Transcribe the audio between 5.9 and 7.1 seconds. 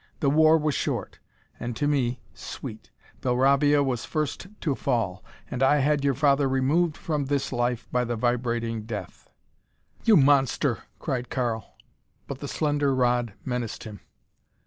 your father removed